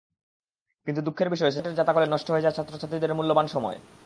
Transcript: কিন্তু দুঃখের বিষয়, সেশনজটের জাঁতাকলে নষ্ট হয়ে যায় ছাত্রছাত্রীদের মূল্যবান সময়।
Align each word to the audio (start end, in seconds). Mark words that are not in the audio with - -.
কিন্তু 0.87 1.01
দুঃখের 1.01 1.29
বিষয়, 1.29 1.51
সেশনজটের 1.51 1.75
জাঁতাকলে 1.75 2.05
নষ্ট 2.05 2.27
হয়ে 2.31 2.41
যায় 2.41 2.55
ছাত্রছাত্রীদের 2.55 3.17
মূল্যবান 3.17 3.47
সময়। 3.47 3.77